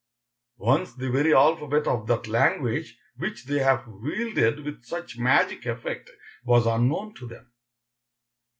[0.57, 6.09] Once the very alphabet of that language which they have wielded with such magic effect
[6.43, 7.51] was unknown to them.